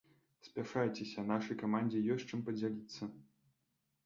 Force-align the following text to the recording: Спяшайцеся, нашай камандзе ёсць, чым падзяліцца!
Спяшайцеся, 0.47 1.25
нашай 1.33 1.59
камандзе 1.65 2.01
ёсць, 2.15 2.27
чым 2.31 2.39
падзяліцца! 2.49 3.03